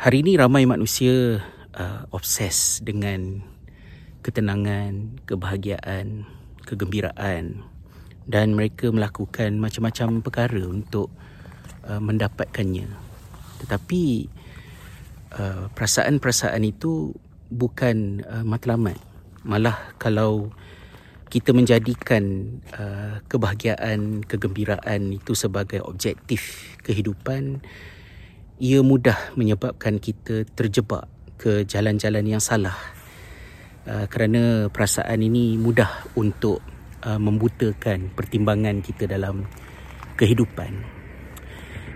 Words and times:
hari 0.00 0.24
ini 0.24 0.40
ramai 0.40 0.64
manusia 0.64 1.44
uh, 1.76 2.08
obses 2.08 2.80
dengan 2.80 3.44
ketenangan, 4.24 5.20
kebahagiaan, 5.28 6.24
kegembiraan 6.64 7.60
dan 8.24 8.56
mereka 8.56 8.88
melakukan 8.88 9.60
macam-macam 9.60 10.24
perkara 10.24 10.64
untuk 10.64 11.12
uh, 11.84 12.00
mendapatkannya. 12.00 12.88
Tetapi 13.60 14.04
uh, 15.36 15.68
perasaan-perasaan 15.68 16.64
itu 16.64 17.12
bukan 17.52 18.24
uh, 18.24 18.40
matlamat. 18.40 18.96
Malah 19.44 20.00
kalau 20.00 20.48
kita 21.28 21.52
menjadikan 21.52 22.56
uh, 22.72 23.20
kebahagiaan, 23.28 24.24
kegembiraan 24.24 25.12
itu 25.12 25.36
sebagai 25.36 25.84
objektif 25.84 26.72
kehidupan, 26.88 27.60
ia 28.60 28.84
mudah 28.84 29.32
menyebabkan 29.40 29.96
kita 29.96 30.44
terjebak 30.52 31.08
ke 31.40 31.64
jalan-jalan 31.64 32.36
yang 32.36 32.42
salah. 32.42 32.76
Uh, 33.88 34.04
kerana 34.12 34.68
perasaan 34.68 35.24
ini 35.24 35.56
mudah 35.56 36.12
untuk 36.12 36.60
uh, 37.00 37.16
membutakan 37.16 38.12
pertimbangan 38.12 38.84
kita 38.84 39.08
dalam 39.08 39.48
kehidupan. 40.20 41.00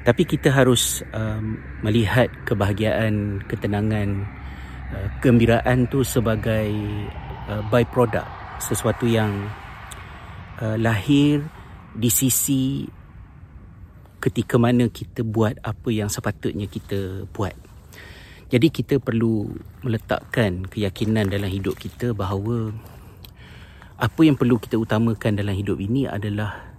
Tapi 0.04 0.22
kita 0.24 0.48
harus 0.48 1.04
um, 1.12 1.60
melihat 1.84 2.32
kebahagiaan, 2.48 3.44
ketenangan, 3.44 4.24
uh, 4.96 5.08
kegembiraan 5.20 5.84
tu 5.92 6.00
sebagai 6.00 6.72
uh, 7.52 7.60
byproduct 7.68 8.28
sesuatu 8.64 9.04
yang 9.04 9.52
uh, 10.64 10.80
lahir 10.80 11.44
di 11.92 12.08
sisi 12.08 12.88
ketika 14.24 14.56
mana 14.56 14.88
kita 14.88 15.20
buat 15.20 15.60
apa 15.60 15.92
yang 15.92 16.08
sepatutnya 16.08 16.64
kita 16.64 17.28
buat. 17.28 17.52
Jadi 18.48 18.72
kita 18.72 18.96
perlu 18.96 19.52
meletakkan 19.84 20.64
keyakinan 20.64 21.28
dalam 21.28 21.52
hidup 21.52 21.76
kita 21.76 22.16
bahawa 22.16 22.72
apa 24.00 24.20
yang 24.24 24.40
perlu 24.40 24.56
kita 24.56 24.80
utamakan 24.80 25.36
dalam 25.36 25.52
hidup 25.52 25.76
ini 25.76 26.08
adalah 26.08 26.72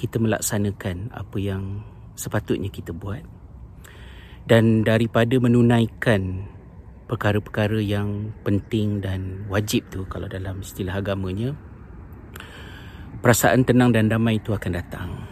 kita 0.00 0.16
melaksanakan 0.16 1.12
apa 1.12 1.36
yang 1.36 1.84
sepatutnya 2.16 2.72
kita 2.72 2.96
buat. 2.96 3.20
Dan 4.48 4.80
daripada 4.80 5.36
menunaikan 5.36 6.48
perkara-perkara 7.04 7.84
yang 7.84 8.32
penting 8.48 9.04
dan 9.04 9.44
wajib 9.52 9.84
tu 9.92 10.08
kalau 10.08 10.24
dalam 10.24 10.64
istilah 10.64 11.04
agamanya 11.04 11.52
perasaan 13.20 13.68
tenang 13.68 13.92
dan 13.92 14.08
damai 14.08 14.40
itu 14.40 14.56
akan 14.56 14.72
datang 14.72 15.27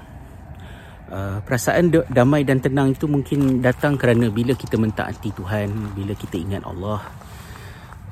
uh, 1.11 1.39
perasaan 1.43 1.93
damai 2.11 2.43
dan 2.47 2.63
tenang 2.63 2.95
itu 2.95 3.11
mungkin 3.11 3.61
datang 3.61 3.99
kerana 3.99 4.31
bila 4.31 4.55
kita 4.55 4.79
mentaati 4.79 5.35
Tuhan 5.35 5.97
bila 5.97 6.13
kita 6.15 6.37
ingat 6.39 6.63
Allah 6.67 7.03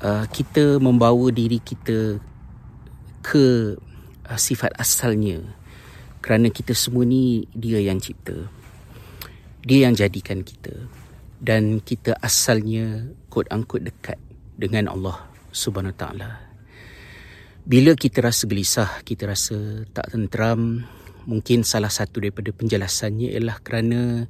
uh, 0.01 0.25
kita 0.27 0.81
membawa 0.81 1.31
diri 1.31 1.61
kita 1.61 2.19
ke 3.25 3.77
uh, 4.29 4.39
sifat 4.39 4.73
asalnya. 4.77 5.41
Kerana 6.21 6.49
kita 6.49 6.73
semua 6.73 7.05
ni 7.05 7.45
dia 7.53 7.77
yang 7.77 8.01
cipta. 8.01 8.49
Dia 9.61 9.89
yang 9.89 9.93
jadikan 9.93 10.41
kita. 10.41 10.73
Dan 11.37 11.81
kita 11.81 12.17
asalnya 12.21 13.05
quote 13.29 13.49
unquote 13.53 13.85
dekat 13.85 14.17
dengan 14.57 14.89
Allah 14.89 15.29
Subhanahu 15.53 15.93
Wa 15.93 15.99
Taala. 16.01 16.31
Bila 17.65 17.97
kita 17.97 18.21
rasa 18.21 18.45
gelisah, 18.45 19.01
kita 19.01 19.25
rasa 19.29 19.85
tak 19.89 20.13
tenteram, 20.13 20.85
mungkin 21.25 21.65
salah 21.65 21.91
satu 21.91 22.21
daripada 22.21 22.53
penjelasannya 22.53 23.33
ialah 23.33 23.57
kerana 23.61 24.29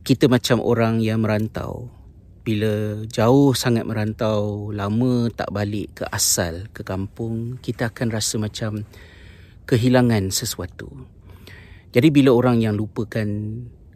kita 0.00 0.28
macam 0.28 0.64
orang 0.64 1.04
yang 1.04 1.20
merantau. 1.20 1.92
Bila 2.40 3.04
jauh 3.04 3.52
sangat 3.52 3.84
merantau, 3.84 4.72
lama 4.72 5.28
tak 5.28 5.52
balik 5.52 6.00
ke 6.00 6.04
asal, 6.08 6.72
ke 6.72 6.80
kampung, 6.80 7.60
kita 7.60 7.92
akan 7.92 8.08
rasa 8.08 8.40
macam 8.40 8.80
kehilangan 9.68 10.32
sesuatu. 10.32 10.88
Jadi 11.92 12.08
bila 12.08 12.32
orang 12.32 12.64
yang 12.64 12.74
lupakan 12.80 13.28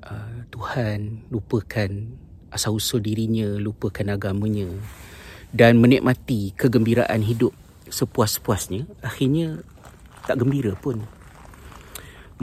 uh, 0.05 0.45
Tuhan, 0.53 1.31
lupakan 1.33 1.91
asal 2.53 2.77
usul 2.77 3.01
dirinya, 3.01 3.49
lupakan 3.57 4.13
agamanya 4.13 4.69
dan 5.55 5.81
menikmati 5.81 6.53
kegembiraan 6.55 7.23
hidup 7.25 7.55
sepuas-puasnya, 7.89 8.87
akhirnya 9.01 9.63
tak 10.27 10.43
gembira 10.43 10.75
pun. 10.77 11.07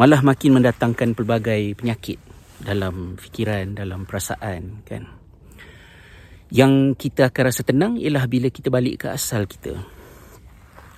Malah 0.01 0.25
makin 0.25 0.57
mendatangkan 0.57 1.13
pelbagai 1.13 1.77
penyakit 1.77 2.17
dalam 2.57 3.21
fikiran, 3.21 3.77
dalam 3.77 4.09
perasaan 4.09 4.81
kan. 4.81 5.05
Yang 6.49 6.97
kita 6.97 7.29
akan 7.29 7.43
rasa 7.45 7.61
tenang 7.61 7.93
ialah 8.01 8.25
bila 8.25 8.49
kita 8.49 8.73
balik 8.73 9.05
ke 9.05 9.07
asal 9.13 9.45
kita. 9.45 9.77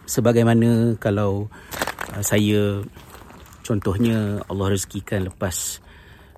Sebagaimana 0.08 0.96
kalau 1.04 1.52
uh, 2.16 2.24
saya 2.24 2.80
contohnya 3.68 4.40
Allah 4.48 4.72
rezekikan 4.72 5.28
lepas 5.28 5.84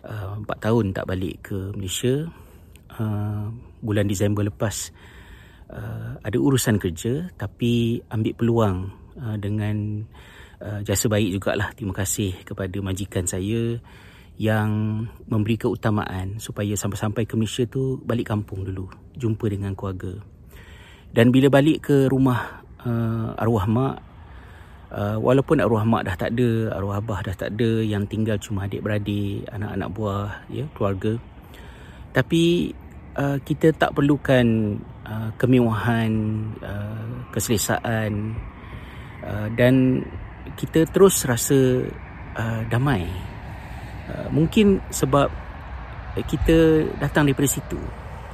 uh, 0.02 0.42
4 0.42 0.66
tahun 0.66 0.90
tak 0.90 1.06
balik 1.06 1.54
ke 1.54 1.70
Malaysia, 1.78 2.26
Uh, 2.96 3.52
bulan 3.84 4.08
Disember 4.08 4.48
lepas 4.48 4.96
uh, 5.68 6.16
ada 6.24 6.38
urusan 6.40 6.80
kerja 6.80 7.28
tapi 7.36 8.00
ambil 8.08 8.32
peluang 8.40 8.78
uh, 9.20 9.36
dengan 9.36 10.08
uh, 10.66 10.82
jasa 10.82 11.06
baik 11.06 11.38
jugalah. 11.38 11.70
Terima 11.78 11.94
kasih 11.94 12.34
kepada 12.42 12.82
majikan 12.82 13.30
saya 13.30 13.78
yang 14.36 15.06
memberi 15.32 15.56
keutamaan 15.56 16.42
supaya 16.42 16.76
sampai-sampai 16.76 17.24
ke 17.24 17.40
Malaysia 17.40 17.64
tu 17.70 18.02
balik 18.04 18.34
kampung 18.34 18.66
dulu. 18.66 18.90
Jumpa 19.16 19.48
dengan 19.48 19.78
keluarga. 19.78 20.20
Dan 21.16 21.32
bila 21.32 21.48
balik 21.48 21.88
ke 21.88 22.12
rumah 22.12 22.66
uh, 22.84 23.32
arwah 23.40 23.64
mak 23.64 23.96
uh, 24.92 25.16
walaupun 25.24 25.64
arwah 25.64 25.88
mak 25.88 26.04
dah 26.04 26.16
tak 26.20 26.36
ada 26.36 26.76
arwah 26.76 27.00
abah 27.00 27.24
dah 27.24 27.36
tak 27.40 27.56
ada 27.56 27.80
yang 27.80 28.04
tinggal 28.04 28.36
cuma 28.36 28.68
adik-beradik 28.68 29.48
anak-anak 29.48 29.90
buah 29.96 30.30
ya 30.52 30.68
keluarga. 30.76 31.16
Tapi 32.12 32.76
uh, 33.16 33.40
kita 33.40 33.72
tak 33.80 33.96
perlukan 33.96 34.76
uh, 35.08 35.30
kemewahan, 35.40 36.12
uh, 36.60 37.08
keselesaan. 37.32 38.36
Uh, 39.26 39.48
dan 39.56 40.04
kita 40.54 40.86
terus 40.86 41.26
rasa 41.26 41.90
uh, 42.38 42.62
damai. 42.70 43.10
Uh, 44.06 44.30
mungkin 44.30 44.78
sebab 44.94 45.34
kita 46.30 46.88
datang 47.02 47.26
daripada 47.26 47.50
situ. 47.50 47.80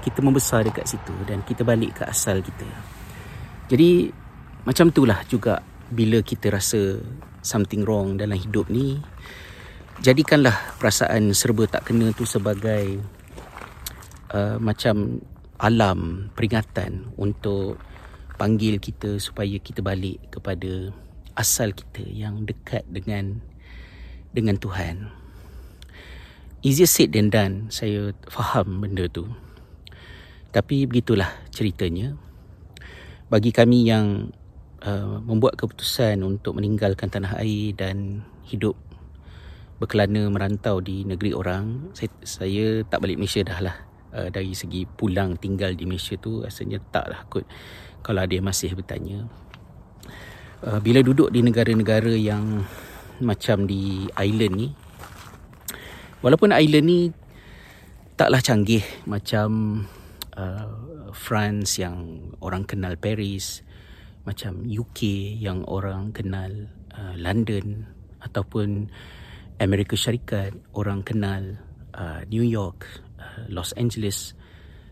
Kita 0.01 0.19
membesar 0.19 0.65
dekat 0.65 0.89
situ 0.89 1.13
dan 1.29 1.45
kita 1.45 1.61
balik 1.61 2.01
ke 2.01 2.03
asal 2.09 2.41
kita. 2.41 2.67
Jadi 3.69 4.09
macam 4.67 4.89
itulah 4.91 5.21
juga 5.29 5.61
bila 5.89 6.19
kita 6.25 6.51
rasa 6.53 6.99
something 7.41 7.83
wrong 7.85 8.17
dalam 8.17 8.37
hidup 8.37 8.69
ni 8.69 9.01
jadikanlah 10.01 10.55
perasaan 10.81 11.33
serba 11.35 11.69
tak 11.69 11.89
kena 11.89 12.09
tu 12.13 12.25
sebagai 12.25 13.01
uh, 14.33 14.57
macam 14.57 15.21
alam 15.61 16.29
peringatan 16.33 17.13
untuk 17.21 17.77
panggil 18.41 18.81
kita 18.81 19.21
supaya 19.21 19.61
kita 19.61 19.85
balik 19.85 20.17
kepada 20.33 20.89
asal 21.35 21.71
kita 21.75 22.03
yang 22.05 22.43
dekat 22.43 22.83
dengan 22.87 23.39
dengan 24.31 24.55
Tuhan. 24.57 25.11
Easier 26.61 26.87
said 26.87 27.11
than 27.11 27.33
done. 27.33 27.55
Saya 27.73 28.13
faham 28.29 28.85
benda 28.85 29.09
tu. 29.09 29.25
Tapi 30.53 30.85
begitulah 30.85 31.31
ceritanya. 31.49 32.13
Bagi 33.31 33.49
kami 33.55 33.87
yang 33.87 34.29
uh, 34.83 35.17
membuat 35.23 35.57
keputusan 35.57 36.21
untuk 36.21 36.59
meninggalkan 36.59 37.07
tanah 37.07 37.39
air 37.39 37.73
dan 37.73 38.27
hidup 38.45 38.75
berkelana 39.81 40.29
merantau 40.29 40.77
di 40.77 41.07
negeri 41.07 41.33
orang, 41.33 41.89
saya, 41.97 42.11
saya 42.21 42.65
tak 42.85 43.01
balik 43.01 43.17
Malaysia 43.17 43.41
dah 43.41 43.59
lah 43.63 43.75
uh, 44.13 44.29
dari 44.29 44.53
segi 44.53 44.85
pulang 44.85 45.39
tinggal 45.39 45.73
di 45.73 45.87
Malaysia 45.87 46.19
tu 46.19 46.43
rasanya 46.43 46.77
taklah 46.91 47.25
kot 47.31 47.47
kalau 48.03 48.23
dia 48.27 48.43
masih 48.43 48.75
bertanya 48.75 49.25
uh, 50.65 50.79
bila 50.79 51.01
duduk 51.01 51.29
di 51.33 51.41
negara-negara 51.45 52.13
yang 52.13 52.65
macam 53.21 53.69
di 53.69 54.09
island 54.17 54.53
ni 54.57 54.67
walaupun 56.25 56.53
island 56.53 56.85
ni 56.85 57.01
taklah 58.17 58.41
canggih 58.41 58.81
macam 59.05 59.81
uh, 60.37 60.69
France 61.13 61.77
yang 61.81 62.29
orang 62.41 62.65
kenal 62.65 62.97
Paris 62.97 63.61
macam 64.25 64.65
UK 64.65 65.01
yang 65.41 65.65
orang 65.65 66.13
kenal 66.13 66.69
uh, 66.93 67.13
London 67.17 67.85
ataupun 68.21 68.89
Amerika 69.61 69.93
Syarikat 69.97 70.53
orang 70.73 71.01
kenal 71.05 71.57
uh, 71.93 72.21
New 72.29 72.45
York 72.45 72.85
Los 73.49 73.73
Angeles 73.77 74.33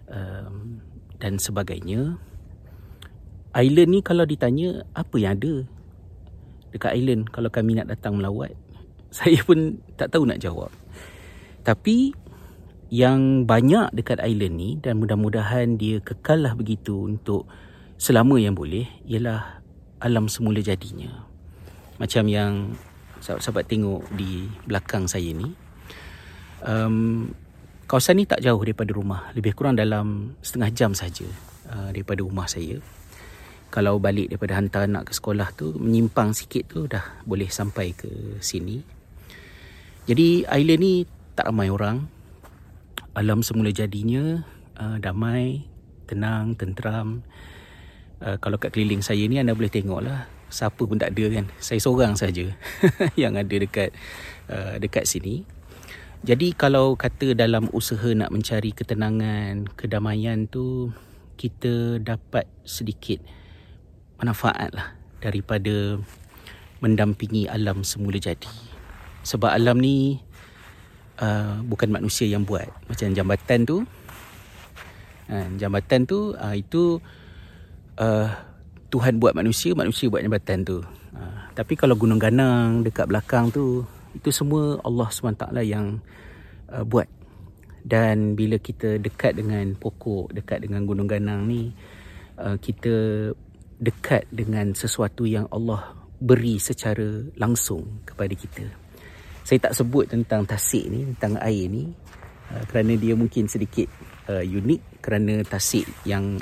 um, 0.10 0.82
dan 1.20 1.38
sebagainya. 1.38 2.18
Island 3.56 3.90
ni 3.90 4.00
kalau 4.06 4.30
ditanya 4.30 4.86
apa 4.94 5.16
yang 5.18 5.34
ada 5.38 5.54
dekat 6.70 6.94
island 6.94 7.30
kalau 7.34 7.50
kami 7.50 7.78
nak 7.78 7.90
datang 7.90 8.18
melawat, 8.18 8.54
saya 9.16 9.42
pun 9.42 9.82
tak 9.98 10.14
tahu 10.14 10.26
nak 10.30 10.42
jawab. 10.42 10.70
Tapi 11.66 12.14
yang 12.90 13.46
banyak 13.46 13.94
dekat 13.94 14.18
island 14.22 14.56
ni 14.58 14.70
dan 14.82 14.98
mudah-mudahan 14.98 15.78
dia 15.78 16.02
kekal 16.02 16.42
lah 16.42 16.58
begitu 16.58 17.06
untuk 17.06 17.46
selama 18.02 18.42
yang 18.42 18.58
boleh 18.58 18.90
ialah 19.06 19.62
alam 20.02 20.26
semula 20.26 20.64
jadinya. 20.64 21.28
Macam 22.00 22.26
yang 22.32 22.74
sahabat-sahabat 23.20 23.68
tengok 23.68 24.02
di 24.16 24.48
belakang 24.66 25.06
saya 25.06 25.30
ni. 25.36 25.52
Um, 26.64 27.30
kawasan 27.86 28.24
ni 28.24 28.26
tak 28.26 28.40
jauh 28.40 28.60
daripada 28.64 28.96
rumah. 28.96 29.30
Lebih 29.36 29.54
kurang 29.54 29.76
dalam 29.76 30.34
setengah 30.40 30.72
jam 30.72 30.92
saja 30.96 31.28
uh, 31.68 31.92
daripada 31.92 32.24
rumah 32.24 32.48
saya. 32.48 32.80
Kalau 33.70 34.02
balik 34.02 34.34
daripada 34.34 34.58
hantar 34.58 34.90
anak 34.90 35.10
ke 35.10 35.14
sekolah 35.14 35.54
tu, 35.54 35.78
menyimpang 35.78 36.34
sikit 36.34 36.74
tu 36.74 36.90
dah 36.90 37.22
boleh 37.26 37.50
sampai 37.50 37.94
ke 37.94 38.42
sini. 38.42 38.82
Jadi 40.10 40.42
island 40.50 40.82
ni 40.82 40.94
tak 41.38 41.54
ramai 41.54 41.70
orang 41.70 42.10
alam 43.14 43.46
semula 43.46 43.70
jadinya 43.70 44.42
uh, 44.78 44.98
damai, 44.98 45.66
tenang, 46.10 46.58
tenteram. 46.58 47.22
Uh, 48.20 48.36
kalau 48.42 48.58
kat 48.58 48.74
keliling 48.76 49.06
saya 49.06 49.24
ni 49.30 49.40
anda 49.40 49.56
boleh 49.56 49.72
tengok 49.72 50.02
lah 50.04 50.28
siapa 50.50 50.82
pun 50.82 50.98
tak 50.98 51.14
ada 51.14 51.26
kan. 51.30 51.46
Saya 51.62 51.78
seorang 51.78 52.18
saja 52.18 52.50
yang 53.22 53.38
ada 53.38 53.56
dekat 53.56 53.94
uh, 54.50 54.82
dekat 54.82 55.06
sini. 55.06 55.46
Jadi 56.20 56.52
kalau 56.52 57.00
kata 57.00 57.32
dalam 57.32 57.72
usaha 57.72 58.12
nak 58.12 58.34
mencari 58.34 58.76
ketenangan, 58.76 59.72
kedamaian 59.80 60.52
tu 60.52 60.92
kita 61.40 62.04
dapat 62.04 62.44
sedikit 62.68 63.24
manfaat 64.20 64.70
lah 64.76 64.94
daripada 65.24 66.00
mendampingi 66.80 67.48
alam 67.48 67.84
semula 67.84 68.20
jadi. 68.20 68.52
Sebab 69.24 69.52
alam 69.52 69.80
ni 69.80 70.20
uh, 71.20 71.60
bukan 71.68 71.92
manusia 71.92 72.28
yang 72.28 72.48
buat. 72.48 72.68
Macam 72.88 73.12
jambatan 73.12 73.68
tu 73.68 73.84
uh, 75.30 75.48
jambatan 75.56 76.04
tu 76.08 76.34
uh, 76.36 76.56
itu 76.56 76.98
uh, 78.00 78.30
Tuhan 78.90 79.22
buat 79.22 79.38
manusia 79.38 79.78
manusia 79.78 80.10
buat 80.10 80.26
jambatan 80.26 80.66
tu. 80.66 80.82
Uh, 81.14 81.40
tapi 81.54 81.78
kalau 81.78 81.94
gunung 81.94 82.20
ganang 82.20 82.82
dekat 82.82 83.06
belakang 83.06 83.54
tu 83.54 83.86
itu 84.18 84.34
semua 84.34 84.82
Allah 84.82 85.08
SWT 85.12 85.46
yang 85.62 86.02
uh, 86.74 86.84
buat. 86.84 87.06
Dan 87.80 88.36
bila 88.36 88.60
kita 88.60 89.00
dekat 89.00 89.40
dengan 89.40 89.72
pokok 89.78 90.36
dekat 90.36 90.68
dengan 90.68 90.84
gunung 90.84 91.08
ganang 91.08 91.48
ni 91.48 91.72
uh, 92.36 92.60
kita 92.60 93.32
dekat 93.80 94.28
dengan 94.28 94.76
sesuatu 94.76 95.24
yang 95.24 95.48
Allah 95.50 95.96
beri 96.20 96.60
secara 96.60 97.24
langsung 97.40 98.04
kepada 98.04 98.36
kita. 98.36 98.68
Saya 99.48 99.72
tak 99.72 99.74
sebut 99.74 100.06
tentang 100.06 100.44
tasik 100.44 100.92
ni 100.92 101.08
tentang 101.16 101.40
air 101.40 101.72
ni 101.72 101.90
uh, 102.52 102.64
kerana 102.68 102.94
dia 103.00 103.16
mungkin 103.16 103.48
sedikit 103.48 103.88
uh, 104.28 104.44
unik 104.44 105.00
kerana 105.00 105.42
tasik 105.48 105.88
yang 106.04 106.38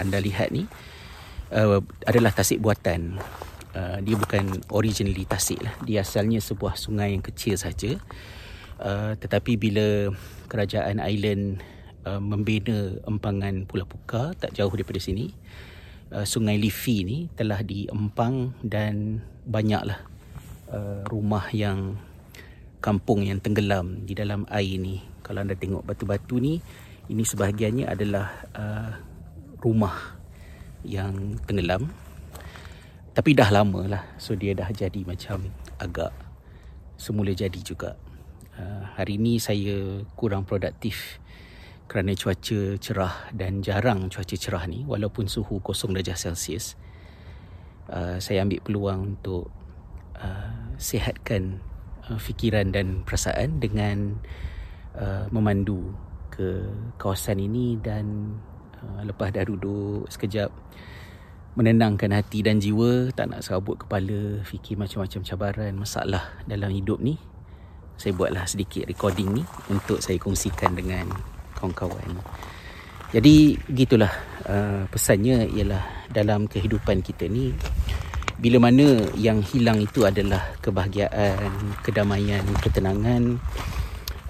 anda 0.00 0.18
lihat 0.18 0.48
ni 0.50 0.64
uh, 1.52 1.78
adalah 2.08 2.32
tasik 2.32 2.58
buatan. 2.58 3.20
Uh, 3.72 4.00
dia 4.04 4.16
bukan 4.16 4.60
originally 4.72 5.24
tasik 5.28 5.60
lah. 5.60 5.72
Dia 5.84 6.04
asalnya 6.04 6.40
sebuah 6.40 6.76
sungai 6.76 7.12
yang 7.12 7.24
kecil 7.24 7.56
saja. 7.60 8.00
Uh, 8.82 9.14
tetapi 9.20 9.54
bila 9.60 10.10
kerajaan 10.50 10.98
island 10.98 11.62
uh, 12.08 12.18
membina 12.18 12.98
empangan 13.06 13.62
Pulau 13.68 13.86
Puka 13.86 14.34
tak 14.34 14.56
jauh 14.56 14.72
daripada 14.72 14.98
sini 14.98 15.30
uh, 16.12 16.26
sungai 16.28 16.60
Liffey 16.60 17.02
ni 17.02 17.18
telah 17.32 17.64
diempang 17.64 18.52
dan 18.60 19.24
banyaklah 19.48 20.04
uh, 20.68 21.02
rumah 21.08 21.48
yang 21.50 21.96
kampung 22.82 23.24
yang 23.24 23.38
tenggelam 23.40 24.04
di 24.04 24.12
dalam 24.12 24.44
air 24.52 24.76
ni. 24.76 25.00
Kalau 25.22 25.40
anda 25.40 25.54
tengok 25.54 25.86
batu-batu 25.86 26.42
ni, 26.42 26.58
ini 27.08 27.22
sebahagiannya 27.22 27.86
adalah 27.86 28.26
uh, 28.52 28.90
rumah 29.62 30.18
yang 30.82 31.38
tenggelam. 31.46 31.88
Tapi 33.12 33.30
dah 33.36 33.48
lama 33.54 33.86
lah. 33.86 34.02
So 34.18 34.34
dia 34.34 34.56
dah 34.56 34.68
jadi 34.72 35.06
macam 35.06 35.46
agak 35.78 36.10
semula 36.98 37.30
jadi 37.32 37.60
juga. 37.62 37.94
Uh, 38.52 38.84
hari 38.98 39.16
ni 39.16 39.40
saya 39.40 40.04
kurang 40.12 40.44
produktif 40.44 41.21
kerana 41.92 42.16
cuaca 42.16 42.80
cerah 42.80 43.28
dan 43.36 43.60
jarang 43.60 44.08
cuaca 44.08 44.32
cerah 44.32 44.64
ni 44.64 44.80
walaupun 44.88 45.28
suhu 45.28 45.60
kosong 45.60 45.92
darjah 45.92 46.16
Celsius. 46.16 46.80
Uh, 47.92 48.16
saya 48.16 48.40
ambil 48.40 48.64
peluang 48.64 49.12
untuk 49.12 49.52
uh, 50.16 50.72
sihatkan 50.80 51.60
uh, 52.08 52.16
fikiran 52.16 52.72
dan 52.72 53.04
perasaan 53.04 53.60
dengan 53.60 54.16
uh, 54.96 55.28
memandu 55.28 55.92
ke 56.32 56.64
kawasan 56.96 57.44
ini 57.44 57.76
dan 57.76 58.40
uh, 58.80 59.04
lepas 59.04 59.28
dah 59.28 59.44
duduk 59.44 60.08
sekejap 60.08 60.48
menenangkan 61.60 62.16
hati 62.16 62.40
dan 62.40 62.56
jiwa 62.56 63.12
tak 63.12 63.28
nak 63.28 63.44
serabut 63.44 63.76
kepala 63.76 64.40
fikir 64.40 64.80
macam-macam 64.80 65.20
cabaran 65.20 65.76
masalah 65.76 66.32
dalam 66.48 66.72
hidup 66.72 66.96
ni 67.04 67.20
saya 68.00 68.16
buatlah 68.16 68.48
sedikit 68.48 68.88
recording 68.88 69.36
ni 69.36 69.44
untuk 69.68 70.00
saya 70.00 70.16
kongsikan 70.16 70.72
dengan 70.72 71.12
kawan-kawan 71.62 72.18
jadi 73.14 73.54
gitulah 73.70 74.10
uh, 74.50 74.82
pesannya 74.90 75.46
ialah 75.54 76.10
dalam 76.10 76.50
kehidupan 76.50 77.06
kita 77.06 77.30
ni 77.30 77.54
bila 78.42 78.58
mana 78.58 79.06
yang 79.14 79.38
hilang 79.38 79.78
itu 79.78 80.02
adalah 80.02 80.42
kebahagiaan, 80.58 81.78
kedamaian, 81.86 82.42
ketenangan, 82.58 83.38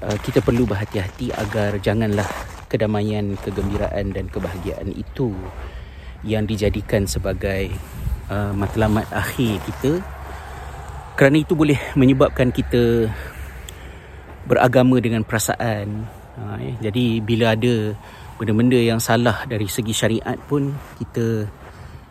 uh, 0.04 0.18
kita 0.20 0.44
perlu 0.44 0.68
berhati-hati 0.68 1.32
agar 1.32 1.80
janganlah 1.80 2.28
kedamaian, 2.68 3.40
kegembiraan 3.40 4.12
dan 4.12 4.28
kebahagiaan 4.28 4.92
itu 4.92 5.32
yang 6.28 6.44
dijadikan 6.44 7.08
sebagai 7.08 7.72
uh, 8.28 8.52
matlamat 8.52 9.08
akhir 9.08 9.64
kita. 9.64 10.04
Kerana 11.16 11.40
itu 11.40 11.56
boleh 11.56 11.80
menyebabkan 11.96 12.52
kita 12.52 13.08
beragama 14.44 15.00
dengan 15.00 15.24
perasaan. 15.24 16.04
Uh, 16.32 16.56
ya. 16.56 16.72
Jadi 16.88 17.20
bila 17.20 17.52
ada 17.52 17.92
benda-benda 18.40 18.80
yang 18.80 18.96
salah 18.98 19.44
dari 19.44 19.68
segi 19.68 19.92
syariat 19.92 20.36
pun 20.48 20.72
kita 20.96 21.44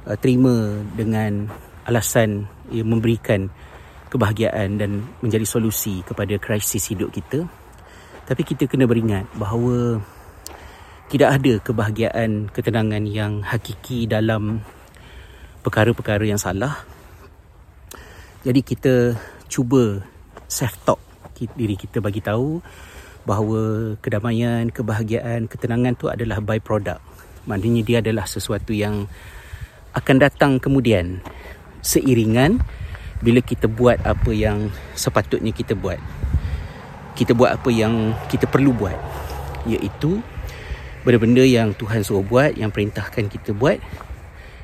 uh, 0.06 0.18
terima 0.22 0.78
dengan 0.94 1.50
alasan 1.90 2.46
ia 2.70 2.86
memberikan 2.86 3.50
kebahagiaan 4.14 4.78
dan 4.78 5.02
menjadi 5.24 5.48
solusi 5.48 6.06
kepada 6.06 6.38
krisis 6.38 6.92
hidup 6.92 7.10
kita. 7.10 7.48
Tapi 8.28 8.42
kita 8.46 8.70
kena 8.70 8.86
beringat 8.86 9.26
bahawa 9.36 10.00
tidak 11.12 11.30
ada 11.42 11.54
kebahagiaan, 11.60 12.48
ketenangan 12.54 13.04
yang 13.04 13.44
hakiki 13.44 14.08
dalam 14.08 14.64
perkara-perkara 15.66 16.24
yang 16.24 16.40
salah. 16.40 16.88
Jadi 18.48 18.62
kita 18.64 19.20
cuba 19.52 20.00
self-talk 20.48 21.00
diri 21.58 21.74
kita 21.74 21.98
bagi 21.98 22.22
tahu 22.22 22.62
bahawa 23.24 23.94
kedamaian, 24.02 24.70
kebahagiaan, 24.74 25.46
ketenangan 25.46 25.94
tu 25.98 26.10
adalah 26.10 26.42
by-product. 26.42 27.02
Maknanya 27.46 27.82
dia 27.86 27.98
adalah 28.02 28.26
sesuatu 28.26 28.74
yang 28.74 29.06
akan 29.92 30.18
datang 30.22 30.58
kemudian 30.62 31.20
seiringan 31.84 32.62
bila 33.22 33.42
kita 33.42 33.70
buat 33.70 34.02
apa 34.02 34.32
yang 34.34 34.74
sepatutnya 34.98 35.54
kita 35.54 35.78
buat. 35.78 36.02
Kita 37.14 37.38
buat 37.38 37.54
apa 37.54 37.70
yang 37.70 38.18
kita 38.32 38.50
perlu 38.50 38.74
buat. 38.74 38.98
Iaitu 39.70 40.22
benda-benda 41.06 41.46
yang 41.46 41.74
Tuhan 41.78 42.02
suruh 42.02 42.26
buat, 42.26 42.58
yang 42.58 42.74
perintahkan 42.74 43.30
kita 43.30 43.54
buat, 43.54 43.78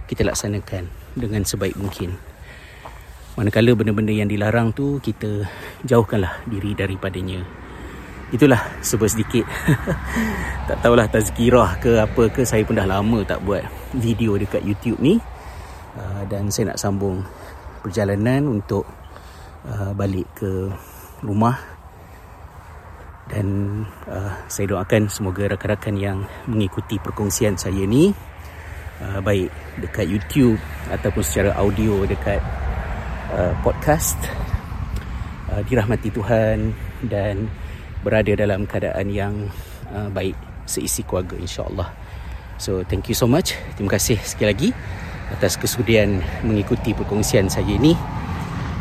kita 0.09 0.25
laksanakan 0.25 0.89
dengan 1.13 1.45
sebaik 1.45 1.77
mungkin. 1.77 2.17
Manakala 3.37 3.77
benda-benda 3.77 4.09
yang 4.09 4.25
dilarang 4.25 4.73
tu 4.73 4.97
kita 4.97 5.45
jauhkanlah 5.85 6.41
diri 6.49 6.73
daripadanya. 6.73 7.45
Itulah 8.33 8.59
sebab 8.83 9.07
sedikit. 9.07 9.47
tak 10.67 10.77
tahulah 10.83 11.07
tazkirah 11.07 11.79
ke 11.79 11.95
apa 11.95 12.23
ke 12.27 12.43
saya 12.43 12.67
pun 12.67 12.75
dah 12.75 12.83
lama 12.83 13.23
tak 13.23 13.39
buat 13.47 13.63
video 13.95 14.35
dekat 14.35 14.63
YouTube 14.67 14.99
ni. 14.99 15.15
Ah, 15.97 16.21
dan 16.29 16.51
saya 16.53 16.75
nak 16.75 16.79
sambung 16.79 17.25
perjalanan 17.81 18.45
untuk 18.45 18.85
uh, 19.65 19.95
balik 19.97 20.27
ke 20.37 20.69
rumah 21.25 21.57
dan 23.27 23.47
uh, 24.07 24.31
saya 24.47 24.71
doakan 24.71 25.11
semoga 25.11 25.51
rakan-rakan 25.51 25.95
yang 25.99 26.17
mengikuti 26.47 26.95
perkongsian 27.01 27.59
saya 27.59 27.83
ni 27.83 28.13
uh, 29.03 29.19
baik 29.19 29.51
dekat 29.81 30.05
YouTube 30.07 30.59
ataupun 30.87 31.23
secara 31.25 31.51
audio 31.59 32.07
dekat 32.07 32.39
uh, 33.33 33.53
podcast 33.65 34.15
uh, 35.51 35.61
dirahmati 35.65 36.13
Tuhan 36.13 36.71
dan 37.09 37.51
berada 38.07 38.31
dalam 38.39 38.63
keadaan 38.63 39.11
yang 39.11 39.51
uh, 39.91 40.07
baik 40.07 40.39
seisi 40.63 41.03
keluarga 41.03 41.35
insyaAllah. 41.35 41.91
So 42.55 42.87
thank 42.87 43.11
you 43.11 43.17
so 43.19 43.27
much. 43.27 43.59
Terima 43.75 43.99
kasih 43.99 44.15
sekali 44.23 44.47
lagi 44.47 44.69
atas 45.35 45.59
kesudian 45.59 46.23
mengikuti 46.47 46.95
perkongsian 46.95 47.51
saya 47.51 47.67
ini. 47.67 47.91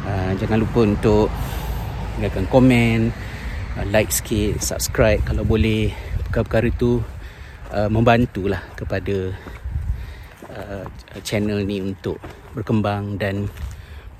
Uh, 0.06 0.30
jangan 0.38 0.62
lupa 0.62 0.86
untuk 0.86 1.26
tinggalkan 2.14 2.46
komen 2.46 3.10
uh, 3.74 3.86
like 3.90 4.14
sikit 4.14 4.62
subscribe 4.62 5.18
kalau 5.26 5.42
boleh. 5.42 5.90
Perkara-perkara 6.30 6.70
itu 6.70 7.02
uh, 7.74 7.90
membantulah 7.90 8.62
kepada 8.78 9.34
uh, 10.54 10.86
channel 11.26 11.66
ni 11.66 11.82
untuk 11.82 12.22
berkembang 12.54 13.18
dan 13.18 13.50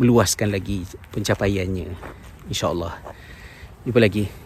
meluaskan 0.03 0.51
lagi 0.51 0.83
pencapaiannya 1.15 1.95
insyaAllah. 2.51 2.95
Jumpa 3.87 4.03
lagi. 4.03 4.46